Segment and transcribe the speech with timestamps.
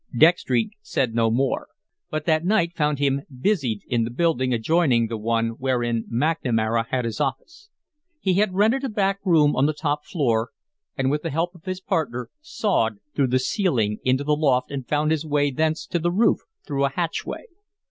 [0.17, 1.67] Dextry said no more,
[2.09, 7.05] but that night found him busied in the building adjoining the one wherein McNamara had
[7.05, 7.69] his office.
[8.19, 10.49] He had rented a back room on the top floor,
[10.97, 14.87] and with the help of his partner sawed through the ceiling into the loft and
[14.89, 17.45] found his way thence to the roof through a hatchway.